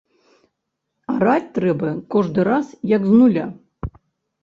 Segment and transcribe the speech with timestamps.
[1.15, 3.45] Араць трэба кожны раз як з нуля.